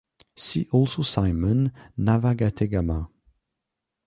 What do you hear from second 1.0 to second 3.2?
Simon Navagattegama"